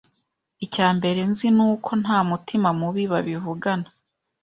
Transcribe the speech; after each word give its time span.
Icya 0.65 0.87
mbere 0.97 1.21
nzi 1.31 1.47
ni 1.55 1.63
uko 1.73 1.91
nta 2.03 2.19
mutima 2.29 2.69
mubi 2.79 3.03
babivugana, 3.11 3.87